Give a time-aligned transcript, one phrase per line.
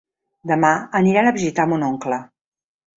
[0.51, 0.71] Demà
[1.01, 2.23] aniran a visitar mon oncle.